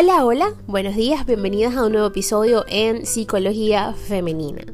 Hola, 0.00 0.24
hola, 0.24 0.54
buenos 0.68 0.94
días, 0.94 1.26
bienvenidas 1.26 1.74
a 1.74 1.84
un 1.84 1.90
nuevo 1.90 2.06
episodio 2.06 2.64
en 2.68 3.04
Psicología 3.04 3.94
Femenina. 3.94 4.64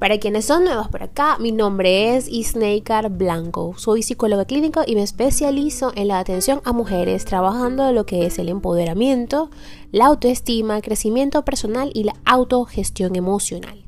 Para 0.00 0.18
quienes 0.18 0.44
son 0.44 0.64
nuevos 0.64 0.88
por 0.88 1.04
acá, 1.04 1.38
mi 1.38 1.52
nombre 1.52 2.16
es 2.16 2.26
Isneikar 2.26 3.10
Blanco. 3.10 3.74
Soy 3.76 4.02
psicóloga 4.02 4.44
clínica 4.44 4.82
y 4.84 4.96
me 4.96 5.04
especializo 5.04 5.92
en 5.94 6.08
la 6.08 6.18
atención 6.18 6.60
a 6.64 6.72
mujeres, 6.72 7.24
trabajando 7.24 7.92
lo 7.92 8.06
que 8.06 8.26
es 8.26 8.40
el 8.40 8.48
empoderamiento, 8.48 9.50
la 9.92 10.06
autoestima, 10.06 10.80
crecimiento 10.80 11.44
personal 11.44 11.92
y 11.94 12.02
la 12.02 12.16
autogestión 12.24 13.14
emocional. 13.14 13.84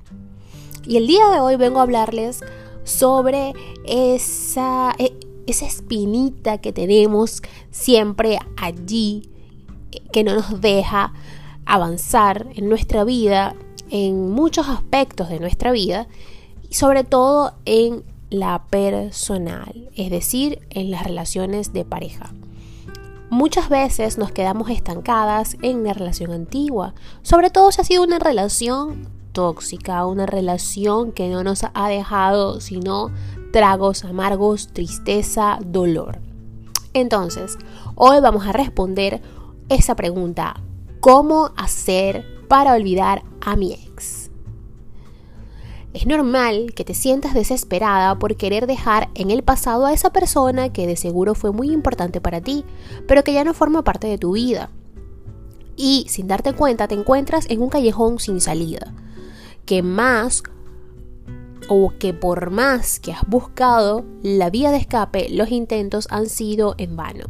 Y 0.87 0.97
el 0.97 1.09
día 1.09 1.29
de 1.29 1.41
hoy 1.41 1.57
vengo 1.57 1.81
a 1.81 1.83
hablarles 1.83 2.45
sobre 2.85 3.53
esa, 3.85 4.95
e, 4.99 5.13
esa 5.49 5.67
espinita 5.67 6.59
que 6.59 6.73
tenemos 6.73 7.43
siempre 7.73 8.39
allí 8.57 9.29
que 10.13 10.25
no 10.25 10.35
nos 10.35 10.61
deja 10.61 11.13
avanzar 11.65 12.47
en 12.55 12.69
nuestra 12.69 13.05
vida, 13.05 13.55
en 13.91 14.31
muchos 14.31 14.69
aspectos 14.69 15.29
de 15.29 15.41
nuestra 15.41 15.73
vida, 15.73 16.07
y 16.69 16.75
sobre 16.75 17.05
todo 17.05 17.55
en 17.65 18.05
la 18.31 18.65
personal, 18.71 19.89
es 19.95 20.11
decir, 20.11 20.61
en 20.71 20.91
las 20.91 21.05
relaciones 21.05 21.73
de 21.73 21.85
pareja. 21.85 22.33
Muchas 23.31 23.69
veces 23.69 24.19
nos 24.19 24.31
quedamos 24.31 24.71
estancadas 24.71 25.57
en 25.63 25.83
la 25.85 25.93
relación 25.93 26.31
antigua, 26.31 26.95
sobre 27.23 27.51
todo 27.51 27.73
si 27.73 27.81
ha 27.81 27.85
sido 27.85 28.03
una 28.05 28.19
relación 28.19 29.09
tóxica, 29.33 30.07
una 30.07 30.27
relación 30.27 31.13
que 31.13 31.29
no 31.29 31.43
nos 31.45 31.65
ha 31.75 31.89
dejado 31.89 32.61
sino 32.61 33.11
tragos 33.53 34.05
amargos, 34.05 34.69
tristeza, 34.69 35.59
dolor. 35.65 36.21
Entonces, 36.95 37.59
hoy 37.95 38.21
vamos 38.21 38.47
a 38.47 38.53
responder 38.53 39.21
esa 39.69 39.97
pregunta, 39.97 40.63
¿cómo 41.01 41.51
hacer 41.57 42.25
para 42.49 42.75
olvidar 42.75 43.25
a 43.41 43.57
mi 43.57 43.73
ex? 43.73 44.31
Es 45.93 46.07
normal 46.07 46.75
que 46.75 46.85
te 46.85 46.95
sientas 46.95 47.35
desesperada 47.35 48.19
por 48.19 48.37
querer 48.37 48.67
dejar 48.67 49.09
en 49.15 49.31
el 49.31 49.43
pasado 49.43 49.87
a 49.87 49.93
esa 49.93 50.11
persona 50.11 50.73
que 50.73 50.87
de 50.87 50.97
seguro 50.97 51.35
fue 51.35 51.53
muy 51.53 51.71
importante 51.71 52.21
para 52.21 52.41
ti, 52.41 52.65
pero 53.09 53.25
que 53.25 53.33
ya 53.33 53.45
no 53.45 53.55
forma 53.55 53.83
parte 53.83 54.07
de 54.07 54.19
tu 54.19 54.33
vida. 54.33 54.71
Y 55.75 56.07
sin 56.09 56.29
darte 56.29 56.53
cuenta 56.53 56.87
te 56.87 56.95
encuentras 56.95 57.47
en 57.49 57.63
un 57.63 57.71
callejón 57.71 58.21
sin 58.21 58.41
salida, 58.41 58.93
que 59.65 59.83
más 59.83 60.43
o 61.69 61.93
que 61.99 62.15
por 62.15 62.51
más 62.51 63.01
que 63.01 63.13
has 63.13 63.27
buscado 63.27 64.05
la 64.23 64.51
vía 64.51 64.71
de 64.71 64.77
escape, 64.77 65.29
los 65.31 65.51
intentos 65.51 66.07
han 66.11 66.27
sido 66.27 66.75
en 66.79 66.95
vano. 66.95 67.25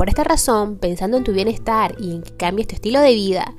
Por 0.00 0.08
esta 0.08 0.24
razón, 0.24 0.78
pensando 0.78 1.18
en 1.18 1.24
tu 1.24 1.32
bienestar 1.34 1.94
y 1.98 2.12
en 2.12 2.22
que 2.22 2.34
cambies 2.34 2.68
tu 2.68 2.74
estilo 2.74 3.00
de 3.00 3.12
vida, 3.12 3.52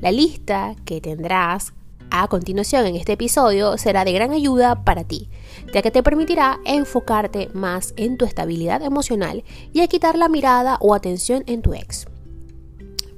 la 0.00 0.12
lista 0.12 0.76
que 0.84 1.00
tendrás 1.00 1.72
a 2.12 2.28
continuación 2.28 2.86
en 2.86 2.94
este 2.94 3.14
episodio 3.14 3.76
será 3.78 4.04
de 4.04 4.12
gran 4.12 4.30
ayuda 4.30 4.84
para 4.84 5.02
ti, 5.02 5.28
ya 5.74 5.82
que 5.82 5.90
te 5.90 6.04
permitirá 6.04 6.60
enfocarte 6.64 7.48
más 7.52 7.94
en 7.96 8.16
tu 8.16 8.26
estabilidad 8.26 8.80
emocional 8.82 9.42
y 9.72 9.80
a 9.80 9.88
quitar 9.88 10.16
la 10.16 10.28
mirada 10.28 10.78
o 10.80 10.94
atención 10.94 11.42
en 11.48 11.62
tu 11.62 11.74
ex. 11.74 12.06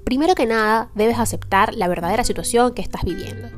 Primero 0.04 0.34
que 0.34 0.46
nada, 0.46 0.88
debes 0.94 1.18
aceptar 1.18 1.74
la 1.74 1.86
verdadera 1.86 2.24
situación 2.24 2.72
que 2.72 2.80
estás 2.80 3.02
viviendo. 3.02 3.48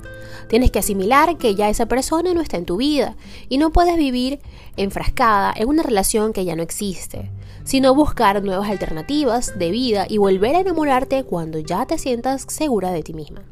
Tienes 0.52 0.70
que 0.70 0.80
asimilar 0.80 1.38
que 1.38 1.54
ya 1.54 1.70
esa 1.70 1.86
persona 1.86 2.34
no 2.34 2.42
está 2.42 2.58
en 2.58 2.66
tu 2.66 2.76
vida 2.76 3.16
y 3.48 3.56
no 3.56 3.72
puedes 3.72 3.96
vivir 3.96 4.38
enfrascada 4.76 5.50
en 5.56 5.66
una 5.66 5.82
relación 5.82 6.34
que 6.34 6.44
ya 6.44 6.54
no 6.54 6.62
existe 6.62 7.30
sino 7.64 7.94
buscar 7.94 8.42
nuevas 8.42 8.68
alternativas 8.68 9.58
de 9.58 9.70
vida 9.70 10.04
y 10.08 10.18
volver 10.18 10.56
a 10.56 10.60
enamorarte 10.60 11.24
cuando 11.24 11.58
ya 11.58 11.86
te 11.86 11.96
sientas 11.96 12.44
segura 12.48 12.90
de 12.90 13.02
ti 13.02 13.14
misma. 13.14 13.44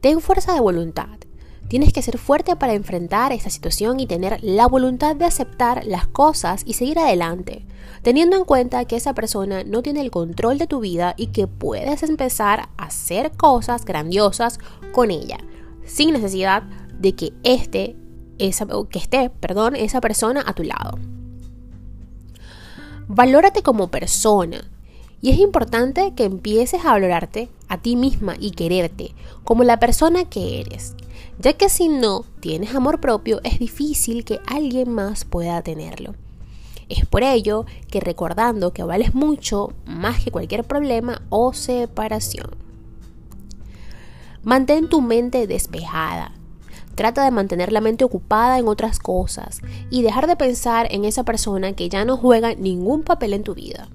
Ten 0.00 0.20
fuerza 0.20 0.52
de 0.52 0.60
voluntad. 0.60 1.18
Tienes 1.70 1.92
que 1.92 2.02
ser 2.02 2.18
fuerte 2.18 2.56
para 2.56 2.74
enfrentar 2.74 3.30
esta 3.30 3.48
situación 3.48 4.00
y 4.00 4.08
tener 4.08 4.40
la 4.42 4.66
voluntad 4.66 5.14
de 5.14 5.24
aceptar 5.24 5.86
las 5.86 6.08
cosas 6.08 6.64
y 6.66 6.72
seguir 6.72 6.98
adelante, 6.98 7.64
teniendo 8.02 8.36
en 8.36 8.44
cuenta 8.44 8.84
que 8.86 8.96
esa 8.96 9.14
persona 9.14 9.62
no 9.62 9.80
tiene 9.80 10.00
el 10.00 10.10
control 10.10 10.58
de 10.58 10.66
tu 10.66 10.80
vida 10.80 11.14
y 11.16 11.28
que 11.28 11.46
puedes 11.46 12.02
empezar 12.02 12.70
a 12.76 12.86
hacer 12.86 13.30
cosas 13.36 13.84
grandiosas 13.84 14.58
con 14.90 15.12
ella, 15.12 15.38
sin 15.84 16.12
necesidad 16.12 16.64
de 16.98 17.14
que, 17.14 17.34
este, 17.44 17.94
esa, 18.38 18.66
que 18.90 18.98
esté 18.98 19.30
perdón, 19.30 19.76
esa 19.76 20.00
persona 20.00 20.42
a 20.44 20.54
tu 20.54 20.64
lado. 20.64 20.98
Valórate 23.06 23.62
como 23.62 23.92
persona. 23.92 24.68
Y 25.22 25.30
es 25.30 25.38
importante 25.38 26.14
que 26.14 26.24
empieces 26.24 26.84
a 26.84 26.92
valorarte 26.92 27.50
a 27.68 27.78
ti 27.78 27.96
misma 27.96 28.36
y 28.38 28.52
quererte 28.52 29.14
como 29.44 29.64
la 29.64 29.78
persona 29.78 30.24
que 30.24 30.60
eres, 30.60 30.94
ya 31.38 31.52
que 31.52 31.68
si 31.68 31.88
no 31.88 32.24
tienes 32.40 32.74
amor 32.74 33.00
propio 33.00 33.40
es 33.44 33.58
difícil 33.58 34.24
que 34.24 34.40
alguien 34.46 34.90
más 34.90 35.24
pueda 35.24 35.60
tenerlo. 35.62 36.14
Es 36.88 37.06
por 37.06 37.22
ello 37.22 37.66
que 37.90 38.00
recordando 38.00 38.72
que 38.72 38.82
vales 38.82 39.14
mucho 39.14 39.72
más 39.84 40.24
que 40.24 40.30
cualquier 40.30 40.64
problema 40.64 41.22
o 41.28 41.52
separación. 41.52 42.50
Mantén 44.42 44.88
tu 44.88 45.02
mente 45.02 45.46
despejada, 45.46 46.32
Trata 47.00 47.24
de 47.24 47.30
mantener 47.30 47.72
la 47.72 47.80
mente 47.80 48.04
ocupada 48.04 48.58
en 48.58 48.68
otras 48.68 48.98
cosas 48.98 49.62
y 49.88 50.02
dejar 50.02 50.26
de 50.26 50.36
pensar 50.36 50.86
en 50.90 51.06
esa 51.06 51.24
persona 51.24 51.72
que 51.72 51.88
ya 51.88 52.04
no 52.04 52.18
juega 52.18 52.54
ningún 52.54 53.04
papel 53.04 53.32
en 53.32 53.42
tu 53.42 53.54
vida. 53.54 53.88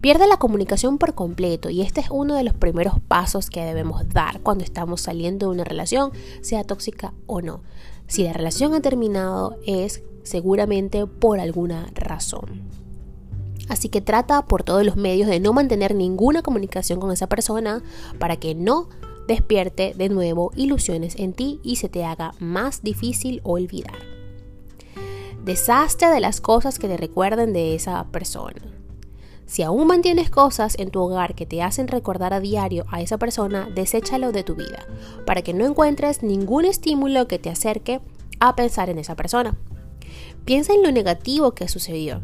Pierde 0.00 0.26
la 0.26 0.38
comunicación 0.38 0.96
por 0.96 1.14
completo 1.14 1.68
y 1.68 1.82
este 1.82 2.00
es 2.00 2.08
uno 2.10 2.34
de 2.34 2.42
los 2.42 2.54
primeros 2.54 2.94
pasos 3.00 3.50
que 3.50 3.62
debemos 3.62 4.08
dar 4.08 4.40
cuando 4.40 4.64
estamos 4.64 5.02
saliendo 5.02 5.46
de 5.46 5.52
una 5.52 5.64
relación, 5.64 6.10
sea 6.40 6.64
tóxica 6.64 7.12
o 7.26 7.42
no. 7.42 7.62
Si 8.06 8.24
la 8.24 8.32
relación 8.32 8.72
ha 8.72 8.80
terminado 8.80 9.58
es 9.66 10.02
seguramente 10.22 11.06
por 11.06 11.38
alguna 11.38 11.90
razón. 11.94 12.62
Así 13.68 13.90
que 13.90 14.00
trata 14.00 14.46
por 14.46 14.62
todos 14.62 14.86
los 14.86 14.96
medios 14.96 15.28
de 15.28 15.38
no 15.38 15.52
mantener 15.52 15.94
ninguna 15.94 16.42
comunicación 16.42 16.98
con 16.98 17.12
esa 17.12 17.28
persona 17.28 17.82
para 18.18 18.36
que 18.36 18.54
no 18.54 18.88
despierte 19.28 19.92
de 19.94 20.08
nuevo 20.08 20.50
ilusiones 20.56 21.14
en 21.16 21.34
ti 21.34 21.60
y 21.62 21.76
se 21.76 21.90
te 21.90 22.06
haga 22.06 22.32
más 22.38 22.82
difícil 22.82 23.42
olvidar. 23.44 23.98
Deshazte 25.44 26.06
de 26.06 26.20
las 26.20 26.40
cosas 26.40 26.78
que 26.78 26.88
te 26.88 26.96
recuerden 26.96 27.52
de 27.52 27.74
esa 27.74 28.04
persona. 28.10 28.79
Si 29.50 29.64
aún 29.64 29.88
mantienes 29.88 30.30
cosas 30.30 30.76
en 30.78 30.92
tu 30.92 31.00
hogar 31.00 31.34
que 31.34 31.44
te 31.44 31.60
hacen 31.60 31.88
recordar 31.88 32.32
a 32.32 32.38
diario 32.38 32.84
a 32.88 33.00
esa 33.00 33.18
persona, 33.18 33.68
deséchalo 33.74 34.30
de 34.30 34.44
tu 34.44 34.54
vida, 34.54 34.86
para 35.26 35.42
que 35.42 35.52
no 35.52 35.66
encuentres 35.66 36.22
ningún 36.22 36.64
estímulo 36.64 37.26
que 37.26 37.40
te 37.40 37.50
acerque 37.50 38.00
a 38.38 38.54
pensar 38.54 38.90
en 38.90 38.98
esa 39.00 39.16
persona. 39.16 39.58
Piensa 40.44 40.72
en 40.72 40.84
lo 40.84 40.92
negativo 40.92 41.50
que 41.50 41.66
sucedió. 41.66 42.22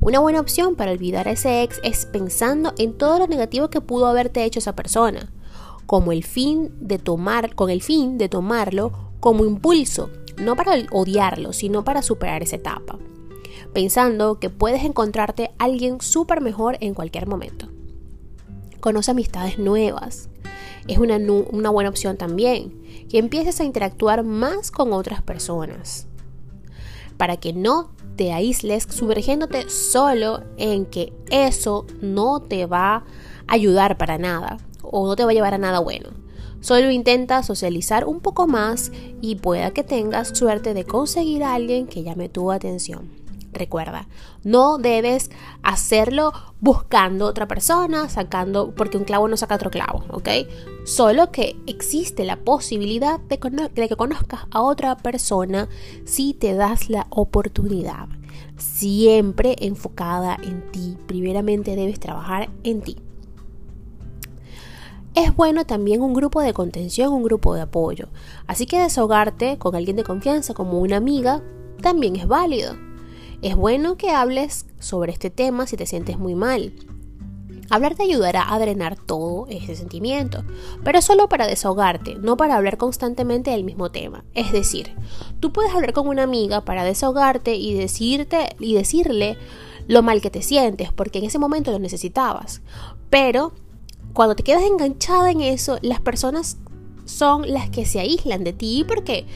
Una 0.00 0.18
buena 0.18 0.40
opción 0.40 0.74
para 0.74 0.90
olvidar 0.90 1.28
a 1.28 1.30
ese 1.30 1.62
ex 1.62 1.78
es 1.84 2.06
pensando 2.06 2.74
en 2.76 2.98
todo 2.98 3.20
lo 3.20 3.28
negativo 3.28 3.70
que 3.70 3.80
pudo 3.80 4.08
haberte 4.08 4.42
hecho 4.42 4.58
esa 4.58 4.74
persona 4.74 5.30
como 5.86 6.10
el 6.10 6.24
fin 6.24 6.70
de 6.80 6.98
tomar, 6.98 7.54
con 7.54 7.70
el 7.70 7.82
fin 7.82 8.18
de 8.18 8.28
tomarlo 8.28 8.92
como 9.20 9.44
impulso, 9.44 10.10
no 10.36 10.56
para 10.56 10.72
odiarlo, 10.90 11.52
sino 11.52 11.84
para 11.84 12.02
superar 12.02 12.42
esa 12.42 12.56
etapa, 12.56 12.98
pensando 13.72 14.38
que 14.38 14.50
puedes 14.50 14.84
encontrarte 14.84 15.50
alguien 15.58 16.00
súper 16.00 16.40
mejor 16.40 16.76
en 16.80 16.94
cualquier 16.94 17.26
momento. 17.26 17.68
Conoce 18.80 19.10
amistades 19.10 19.58
nuevas. 19.58 20.28
Es 20.86 20.98
una, 20.98 21.16
una 21.16 21.70
buena 21.70 21.90
opción 21.90 22.16
también 22.16 23.06
que 23.08 23.18
empieces 23.18 23.60
a 23.60 23.64
interactuar 23.64 24.24
más 24.24 24.70
con 24.70 24.92
otras 24.92 25.22
personas 25.22 26.06
para 27.18 27.36
que 27.36 27.52
no 27.52 27.90
te 28.16 28.32
aísles 28.32 28.84
sumergiéndote 28.84 29.68
solo 29.68 30.44
en 30.56 30.86
que 30.86 31.12
eso 31.30 31.86
no 32.00 32.40
te 32.40 32.66
va 32.66 32.96
a 32.96 33.04
ayudar 33.46 33.98
para 33.98 34.18
nada 34.18 34.58
o 34.82 35.06
no 35.06 35.16
te 35.16 35.24
va 35.24 35.32
a 35.32 35.34
llevar 35.34 35.54
a 35.54 35.58
nada 35.58 35.80
bueno. 35.80 36.10
Solo 36.60 36.90
intenta 36.90 37.42
socializar 37.42 38.04
un 38.04 38.20
poco 38.20 38.48
más 38.48 38.90
y 39.20 39.36
pueda 39.36 39.70
que 39.70 39.84
tengas 39.84 40.36
suerte 40.36 40.74
de 40.74 40.84
conseguir 40.84 41.44
a 41.44 41.54
alguien 41.54 41.86
que 41.86 42.02
llame 42.02 42.28
tu 42.28 42.50
atención. 42.50 43.08
Recuerda, 43.52 44.08
no 44.44 44.78
debes 44.78 45.30
hacerlo 45.62 46.32
buscando 46.60 47.26
otra 47.26 47.48
persona, 47.48 48.08
sacando, 48.08 48.74
porque 48.74 48.98
un 48.98 49.04
clavo 49.04 49.26
no 49.28 49.36
saca 49.36 49.54
otro 49.54 49.70
clavo, 49.70 50.04
¿ok? 50.10 50.28
Solo 50.84 51.32
que 51.32 51.56
existe 51.66 52.24
la 52.24 52.36
posibilidad 52.36 53.20
de, 53.20 53.38
de 53.74 53.88
que 53.88 53.96
conozcas 53.96 54.40
a 54.50 54.60
otra 54.60 54.96
persona 54.96 55.68
si 56.04 56.34
te 56.34 56.54
das 56.54 56.90
la 56.90 57.06
oportunidad. 57.10 58.08
Siempre 58.56 59.56
enfocada 59.60 60.36
en 60.42 60.70
ti. 60.72 60.96
Primeramente 61.06 61.76
debes 61.76 62.00
trabajar 62.00 62.50
en 62.64 62.82
ti. 62.82 62.96
Es 65.14 65.34
bueno 65.34 65.64
también 65.64 66.02
un 66.02 66.12
grupo 66.12 66.42
de 66.42 66.52
contención, 66.52 67.12
un 67.12 67.22
grupo 67.22 67.54
de 67.54 67.62
apoyo. 67.62 68.08
Así 68.46 68.66
que 68.66 68.78
desahogarte 68.78 69.58
con 69.58 69.74
alguien 69.74 69.96
de 69.96 70.04
confianza 70.04 70.54
como 70.54 70.78
una 70.78 70.96
amiga 70.96 71.42
también 71.80 72.16
es 72.16 72.28
válido. 72.28 72.87
Es 73.40 73.54
bueno 73.54 73.96
que 73.96 74.10
hables 74.10 74.66
sobre 74.80 75.12
este 75.12 75.30
tema 75.30 75.68
si 75.68 75.76
te 75.76 75.86
sientes 75.86 76.18
muy 76.18 76.34
mal. 76.34 76.72
Hablar 77.70 77.94
te 77.94 78.02
ayudará 78.02 78.52
a 78.52 78.58
drenar 78.58 78.96
todo 78.96 79.46
ese 79.48 79.76
sentimiento, 79.76 80.42
pero 80.82 81.00
solo 81.02 81.28
para 81.28 81.46
desahogarte, 81.46 82.16
no 82.16 82.36
para 82.36 82.56
hablar 82.56 82.78
constantemente 82.78 83.52
del 83.52 83.62
mismo 83.62 83.92
tema. 83.92 84.24
Es 84.34 84.50
decir, 84.50 84.92
tú 85.38 85.52
puedes 85.52 85.72
hablar 85.72 85.92
con 85.92 86.08
una 86.08 86.24
amiga 86.24 86.64
para 86.64 86.82
desahogarte 86.82 87.54
y 87.54 87.74
decirte 87.74 88.56
y 88.58 88.74
decirle 88.74 89.38
lo 89.86 90.02
mal 90.02 90.20
que 90.20 90.30
te 90.30 90.42
sientes, 90.42 90.92
porque 90.92 91.20
en 91.20 91.26
ese 91.26 91.38
momento 91.38 91.70
lo 91.70 91.78
necesitabas. 91.78 92.62
Pero 93.08 93.52
cuando 94.14 94.34
te 94.34 94.42
quedas 94.42 94.62
enganchada 94.62 95.30
en 95.30 95.42
eso, 95.42 95.78
las 95.80 96.00
personas 96.00 96.56
son 97.04 97.52
las 97.52 97.70
que 97.70 97.86
se 97.86 98.00
aíslan 98.00 98.42
de 98.42 98.52
ti 98.52 98.84
porque 98.88 99.26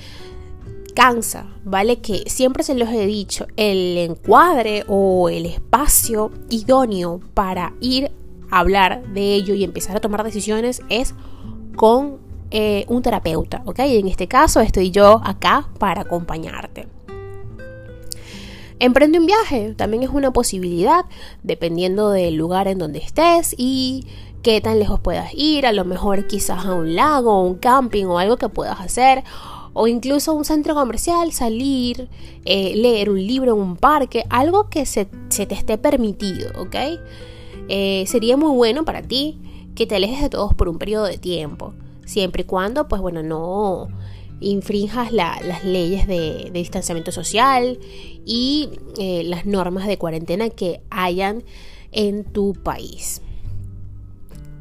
cansa, 0.94 1.46
¿vale? 1.64 2.00
Que 2.00 2.24
siempre 2.26 2.62
se 2.62 2.74
los 2.74 2.88
he 2.90 3.06
dicho, 3.06 3.46
el 3.56 3.96
encuadre 3.98 4.84
o 4.88 5.28
el 5.28 5.46
espacio 5.46 6.30
idóneo 6.50 7.20
para 7.34 7.74
ir 7.80 8.10
hablar 8.52 9.02
de 9.08 9.34
ello 9.34 9.54
y 9.54 9.64
empezar 9.64 9.96
a 9.96 10.00
tomar 10.00 10.22
decisiones 10.22 10.82
es 10.90 11.14
con 11.74 12.18
eh, 12.50 12.84
un 12.88 13.02
terapeuta, 13.02 13.62
¿ok? 13.64 13.80
Y 13.80 13.96
en 13.96 14.08
este 14.08 14.28
caso 14.28 14.60
estoy 14.60 14.90
yo 14.90 15.22
acá 15.24 15.68
para 15.78 16.02
acompañarte. 16.02 16.86
Emprende 18.78 19.18
un 19.18 19.26
viaje, 19.26 19.74
también 19.74 20.02
es 20.02 20.10
una 20.10 20.32
posibilidad, 20.32 21.06
dependiendo 21.42 22.10
del 22.10 22.34
lugar 22.34 22.68
en 22.68 22.78
donde 22.78 22.98
estés 22.98 23.54
y 23.56 24.06
qué 24.42 24.60
tan 24.60 24.78
lejos 24.78 25.00
puedas 25.00 25.32
ir, 25.32 25.64
a 25.66 25.72
lo 25.72 25.86
mejor 25.86 26.26
quizás 26.26 26.66
a 26.66 26.74
un 26.74 26.94
lago, 26.94 27.42
un 27.42 27.54
camping 27.54 28.04
o 28.04 28.18
algo 28.18 28.36
que 28.36 28.48
puedas 28.50 28.80
hacer, 28.80 29.24
o 29.74 29.86
incluso 29.86 30.34
un 30.34 30.44
centro 30.44 30.74
comercial, 30.74 31.32
salir, 31.32 32.08
eh, 32.44 32.74
leer 32.76 33.10
un 33.10 33.26
libro 33.26 33.54
en 33.54 33.60
un 33.60 33.76
parque, 33.76 34.24
algo 34.28 34.68
que 34.68 34.86
se, 34.86 35.06
te 35.06 35.54
esté 35.54 35.78
permitido, 35.78 36.50
¿ok? 36.60 36.76
Eh, 37.68 38.04
sería 38.06 38.36
muy 38.36 38.54
bueno 38.54 38.84
para 38.84 39.02
ti 39.02 39.38
que 39.74 39.86
te 39.86 39.96
alejes 39.96 40.20
de 40.22 40.28
todos 40.28 40.54
por 40.54 40.68
un 40.68 40.78
periodo 40.78 41.04
de 41.04 41.18
tiempo, 41.18 41.72
siempre 42.04 42.42
y 42.42 42.44
cuando, 42.44 42.88
pues 42.88 43.00
bueno, 43.00 43.22
no 43.22 43.88
infrinjas 44.40 45.12
las 45.12 45.64
leyes 45.64 46.06
de, 46.06 46.50
distanciamiento 46.52 47.12
social 47.12 47.78
y 48.26 48.70
eh, 48.98 49.22
las 49.24 49.46
normas 49.46 49.86
de 49.86 49.98
cuarentena 49.98 50.50
que 50.50 50.82
hayan 50.90 51.44
en 51.92 52.24
tu 52.24 52.54
país. 52.54 53.22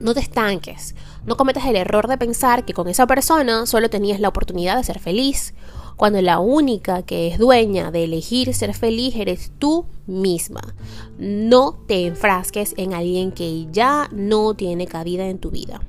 No 0.02 0.16
te 0.16 0.20
estanques, 0.20 0.96
no 1.26 1.38
cometas 1.38 1.66
el 1.66 1.76
error 1.76 2.08
de 2.08 2.18
pensar 2.18 2.66
que 2.66 2.74
con 2.74 2.88
esa 2.88 3.06
persona 3.06 3.68
solo 3.68 3.90
tenías 3.90 4.20
la 4.20 4.30
oportunidad 4.30 4.78
de 4.78 4.84
ser 4.84 5.00
feliz 5.00 5.54
cuando 5.96 6.20
la 6.24 6.40
única 6.40 7.04
que 7.04 7.28
es 7.28 7.38
dueña 7.38 7.92
de 7.92 8.06
elegir 8.06 8.56
ser 8.56 8.74
feliz 8.74 9.16
eres 9.16 9.52
tú 9.60 9.86
misma. 10.08 10.62
No 11.20 11.78
te 11.88 12.08
enfrasques 12.08 12.74
en 12.78 12.96
alguien 12.96 13.32
que 13.32 13.68
ya 13.72 14.10
no 14.12 14.56
tiene 14.56 14.88
cabida 14.88 15.28
en 15.28 15.38
tu 15.38 15.52
vida. 15.52 15.80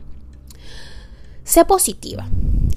Sé 1.45 1.65
positiva. 1.65 2.29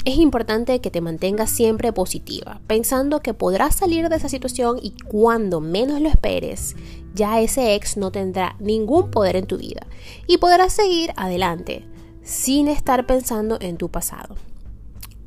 Es 0.06 0.18
importante 0.18 0.82
que 0.82 0.90
te 0.90 1.02
mantengas 1.02 1.52
siempre 1.52 1.94
positiva, 1.94 2.62
pensando 2.66 3.22
que 3.22 3.36
podrás 3.36 3.76
salir 3.76 4.10
de 4.10 4.16
esa 4.16 4.30
situación 4.30 4.80
y 4.82 4.92
cuando 5.08 5.62
menos 5.62 6.02
lo 6.02 6.10
esperes, 6.10 6.76
ya 7.14 7.40
ese 7.42 7.76
ex 7.76 7.96
no 7.96 8.12
tendrá 8.12 8.56
ningún 8.60 9.12
poder 9.12 9.36
en 9.36 9.46
tu 9.46 9.58
vida 9.58 9.86
y 10.28 10.38
podrás 10.38 10.74
seguir 10.74 11.12
adelante 11.16 11.86
sin 12.24 12.68
estar 12.68 13.06
pensando 13.06 13.58
en 13.62 13.78
tu 13.78 13.90
pasado. 13.90 14.36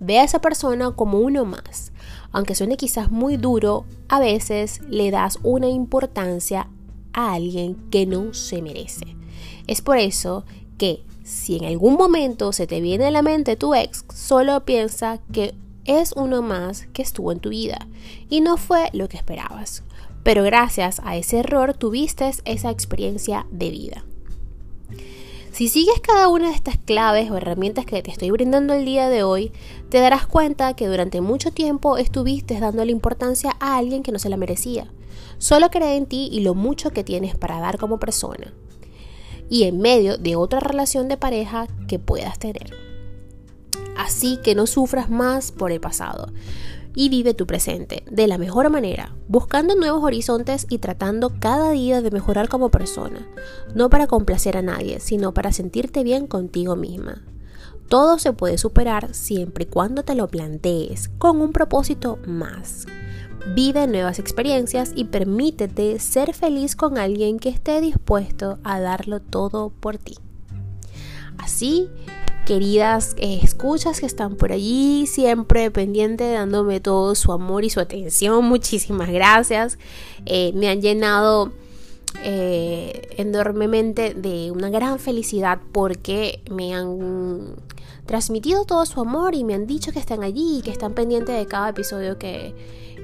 Ve 0.00 0.18
a 0.18 0.24
esa 0.24 0.40
persona 0.40 0.92
como 0.92 1.18
uno 1.18 1.44
más. 1.44 1.92
Aunque 2.32 2.54
suene 2.54 2.76
quizás 2.76 3.10
muy 3.10 3.36
duro, 3.36 3.84
a 4.08 4.18
veces 4.20 4.80
le 4.88 5.10
das 5.10 5.38
una 5.42 5.68
importancia 5.68 6.68
a 7.12 7.34
alguien 7.34 7.76
que 7.90 8.04
no 8.04 8.34
se 8.34 8.62
merece. 8.62 9.16
Es 9.66 9.80
por 9.80 9.98
eso 9.98 10.44
que 10.78 11.04
si 11.24 11.56
en 11.56 11.66
algún 11.66 11.94
momento 11.94 12.52
se 12.52 12.66
te 12.66 12.80
viene 12.80 13.06
a 13.06 13.10
la 13.10 13.22
mente 13.22 13.56
tu 13.56 13.74
ex, 13.74 14.04
solo 14.14 14.64
piensa 14.64 15.20
que 15.32 15.54
es 15.84 16.12
uno 16.16 16.40
más 16.40 16.86
que 16.92 17.02
estuvo 17.02 17.32
en 17.32 17.40
tu 17.40 17.50
vida 17.50 17.86
y 18.30 18.40
no 18.40 18.56
fue 18.56 18.88
lo 18.92 19.08
que 19.08 19.18
esperabas. 19.18 19.82
Pero 20.22 20.42
gracias 20.42 21.00
a 21.04 21.16
ese 21.16 21.40
error 21.40 21.74
tuviste 21.74 22.30
esa 22.44 22.70
experiencia 22.70 23.46
de 23.50 23.70
vida. 23.70 24.04
Si 25.52 25.68
sigues 25.68 26.00
cada 26.00 26.28
una 26.28 26.50
de 26.50 26.54
estas 26.54 26.78
claves 26.78 27.30
o 27.30 27.36
herramientas 27.36 27.84
que 27.84 28.00
te 28.02 28.10
estoy 28.10 28.30
brindando 28.30 28.74
el 28.74 28.84
día 28.84 29.08
de 29.08 29.22
hoy, 29.22 29.50
te 29.88 29.98
darás 29.98 30.26
cuenta 30.26 30.74
que 30.74 30.86
durante 30.86 31.20
mucho 31.20 31.50
tiempo 31.50 31.98
estuviste 31.98 32.60
dándole 32.60 32.92
importancia 32.92 33.56
a 33.58 33.76
alguien 33.76 34.02
que 34.02 34.12
no 34.12 34.18
se 34.18 34.28
la 34.28 34.36
merecía. 34.36 34.90
Solo 35.38 35.70
cree 35.70 35.96
en 35.96 36.06
ti 36.06 36.28
y 36.30 36.40
lo 36.40 36.54
mucho 36.54 36.90
que 36.90 37.04
tienes 37.04 37.36
para 37.36 37.58
dar 37.58 37.78
como 37.78 37.98
persona. 37.98 38.52
Y 39.48 39.64
en 39.64 39.78
medio 39.78 40.18
de 40.18 40.36
otra 40.36 40.60
relación 40.60 41.08
de 41.08 41.16
pareja 41.16 41.66
que 41.86 41.98
puedas 41.98 42.38
tener. 42.38 42.74
Así 43.96 44.38
que 44.42 44.54
no 44.54 44.66
sufras 44.66 45.10
más 45.10 45.52
por 45.52 45.72
el 45.72 45.80
pasado 45.80 46.32
y 46.94 47.08
vive 47.08 47.34
tu 47.34 47.46
presente 47.46 48.02
de 48.10 48.26
la 48.26 48.38
mejor 48.38 48.70
manera, 48.70 49.14
buscando 49.28 49.76
nuevos 49.76 50.02
horizontes 50.02 50.66
y 50.68 50.78
tratando 50.78 51.32
cada 51.38 51.70
día 51.70 52.02
de 52.02 52.10
mejorar 52.10 52.48
como 52.48 52.70
persona, 52.70 53.26
no 53.74 53.88
para 53.88 54.06
complacer 54.06 54.56
a 54.56 54.62
nadie, 54.62 54.98
sino 55.00 55.32
para 55.32 55.52
sentirte 55.52 56.02
bien 56.02 56.26
contigo 56.26 56.74
misma. 56.76 57.22
Todo 57.88 58.18
se 58.18 58.32
puede 58.32 58.58
superar 58.58 59.14
siempre 59.14 59.64
y 59.64 59.68
cuando 59.68 60.02
te 60.02 60.14
lo 60.14 60.28
plantees 60.28 61.08
con 61.18 61.40
un 61.40 61.52
propósito 61.52 62.18
más. 62.26 62.86
Vive 63.54 63.86
nuevas 63.86 64.18
experiencias 64.18 64.92
y 64.94 65.04
permítete 65.04 65.98
ser 65.98 66.34
feliz 66.34 66.76
con 66.76 66.98
alguien 66.98 67.38
que 67.38 67.48
esté 67.48 67.80
dispuesto 67.80 68.58
a 68.64 68.80
darlo 68.80 69.20
todo 69.20 69.70
por 69.70 69.98
ti. 69.98 70.16
Así 71.38 71.88
queridas 72.48 73.14
eh, 73.18 73.40
escuchas 73.42 74.00
que 74.00 74.06
están 74.06 74.36
por 74.36 74.52
allí, 74.52 75.06
siempre 75.06 75.70
pendiente, 75.70 76.32
dándome 76.32 76.80
todo 76.80 77.14
su 77.14 77.30
amor 77.32 77.62
y 77.62 77.68
su 77.68 77.78
atención. 77.78 78.42
Muchísimas 78.46 79.10
gracias. 79.10 79.78
Eh, 80.24 80.52
me 80.54 80.70
han 80.70 80.80
llenado 80.80 81.52
eh, 82.24 83.02
enormemente 83.18 84.14
de 84.14 84.50
una 84.50 84.70
gran 84.70 84.98
felicidad 84.98 85.58
porque 85.72 86.40
me 86.50 86.74
han 86.74 87.54
transmitido 88.06 88.64
todo 88.64 88.86
su 88.86 88.98
amor 89.02 89.34
y 89.34 89.44
me 89.44 89.52
han 89.52 89.66
dicho 89.66 89.92
que 89.92 89.98
están 89.98 90.22
allí 90.22 90.60
y 90.60 90.62
que 90.62 90.70
están 90.70 90.94
pendientes 90.94 91.36
de 91.36 91.44
cada 91.44 91.68
episodio 91.68 92.18
que, 92.18 92.54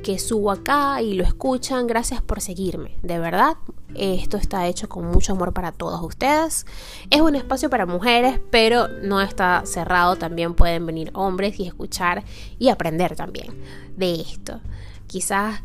que 0.04 0.18
subo 0.18 0.50
acá 0.50 1.00
y 1.00 1.14
lo 1.14 1.24
escuchan. 1.24 1.86
Gracias 1.86 2.20
por 2.20 2.42
seguirme, 2.42 2.98
de 3.02 3.18
verdad. 3.18 3.56
Esto 3.94 4.36
está 4.36 4.66
hecho 4.66 4.86
con 4.86 5.06
mucho 5.06 5.32
amor 5.32 5.54
para 5.54 5.72
todos 5.72 6.00
ustedes. 6.02 6.66
Es 7.10 7.22
un 7.22 7.34
espacio 7.34 7.70
para 7.70 7.86
mujeres, 7.86 8.38
pero 8.50 8.86
no 8.86 9.22
está 9.22 9.62
cerrado. 9.64 10.16
También 10.16 10.54
pueden 10.54 10.84
venir 10.84 11.10
hombres 11.14 11.58
y 11.58 11.66
escuchar 11.66 12.22
y 12.58 12.68
aprender 12.68 13.16
también 13.16 13.48
de 13.96 14.20
esto. 14.20 14.60
Quizás 15.06 15.62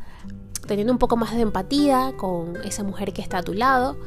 teniendo 0.67 0.93
un 0.93 0.99
poco 0.99 1.17
más 1.17 1.35
de 1.35 1.41
empatía 1.41 2.13
con 2.15 2.55
esa 2.63 2.83
mujer 2.83 3.11
que 3.11 3.21
está 3.21 3.39
a 3.39 3.43
tu 3.43 3.53
lado, 3.53 3.97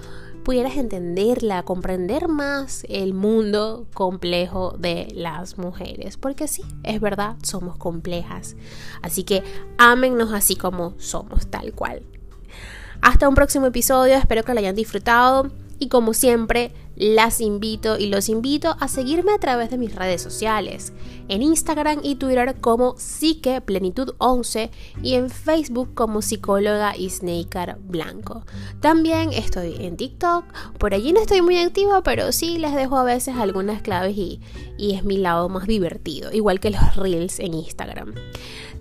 pudieras 0.42 0.76
entenderla, 0.76 1.62
comprender 1.62 2.28
más 2.28 2.84
el 2.88 3.14
mundo 3.14 3.86
complejo 3.94 4.74
de 4.78 5.08
las 5.14 5.58
mujeres. 5.58 6.16
Porque 6.16 6.48
sí, 6.48 6.62
es 6.82 7.00
verdad, 7.00 7.36
somos 7.42 7.76
complejas. 7.76 8.56
Así 9.02 9.24
que 9.24 9.42
ámennos 9.78 10.32
así 10.32 10.56
como 10.56 10.94
somos, 10.98 11.46
tal 11.48 11.72
cual. 11.72 12.02
Hasta 13.00 13.28
un 13.28 13.34
próximo 13.34 13.66
episodio, 13.66 14.14
espero 14.14 14.44
que 14.44 14.54
lo 14.54 14.60
hayan 14.60 14.76
disfrutado 14.76 15.50
y 15.78 15.88
como 15.88 16.14
siempre 16.14 16.72
las 16.96 17.40
invito 17.40 17.98
y 17.98 18.06
los 18.06 18.28
invito 18.28 18.76
a 18.78 18.88
seguirme 18.88 19.32
a 19.32 19.38
través 19.38 19.70
de 19.70 19.78
mis 19.78 19.94
redes 19.94 20.22
sociales, 20.22 20.92
en 21.28 21.42
Instagram 21.42 22.00
y 22.02 22.16
Twitter 22.16 22.56
como 22.60 22.96
Psique 22.98 23.60
Plenitud 23.60 24.14
11 24.18 24.70
y 25.02 25.14
en 25.14 25.30
Facebook 25.30 25.94
como 25.94 26.22
psicóloga 26.22 26.96
y 26.96 27.10
Snaker 27.10 27.76
Blanco. 27.80 28.44
También 28.80 29.32
estoy 29.32 29.76
en 29.78 29.96
TikTok, 29.96 30.44
por 30.78 30.94
allí 30.94 31.12
no 31.12 31.20
estoy 31.20 31.42
muy 31.42 31.58
activa, 31.58 32.02
pero 32.02 32.32
sí 32.32 32.58
les 32.58 32.74
dejo 32.74 32.96
a 32.96 33.04
veces 33.04 33.36
algunas 33.36 33.82
claves 33.82 34.16
y, 34.16 34.40
y 34.76 34.94
es 34.94 35.04
mi 35.04 35.16
lado 35.16 35.48
más 35.48 35.66
divertido, 35.66 36.32
igual 36.32 36.60
que 36.60 36.70
los 36.70 36.96
reels 36.96 37.40
en 37.40 37.54
Instagram. 37.54 38.14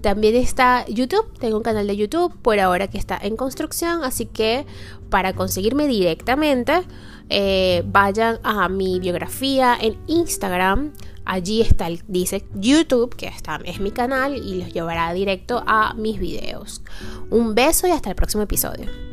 También 0.02 0.36
está 0.36 0.84
YouTube, 0.88 1.32
tengo 1.38 1.58
un 1.58 1.64
canal 1.64 1.86
de 1.86 1.96
YouTube 1.96 2.36
por 2.42 2.60
ahora 2.60 2.88
que 2.88 2.98
está 2.98 3.20
en 3.22 3.38
construcción, 3.38 4.04
así 4.04 4.26
que 4.26 4.66
para 5.12 5.34
conseguirme 5.34 5.88
directamente, 5.88 6.82
eh, 7.34 7.84
vayan 7.86 8.40
a 8.44 8.68
mi 8.68 9.00
biografía 9.00 9.78
en 9.80 9.98
Instagram. 10.08 10.92
Allí 11.24 11.62
está 11.62 11.88
el, 11.88 12.02
dice 12.08 12.46
YouTube, 12.56 13.16
que 13.16 13.28
está, 13.28 13.60
es 13.64 13.80
mi 13.80 13.92
canal 13.92 14.36
y 14.36 14.62
los 14.62 14.74
llevará 14.74 15.14
directo 15.14 15.64
a 15.66 15.94
mis 15.94 16.20
videos. 16.20 16.82
Un 17.30 17.56
beso 17.56 17.88
y 17.88 17.92
hasta 17.92 18.10
el 18.10 18.16
próximo 18.16 18.44
episodio. 18.44 19.11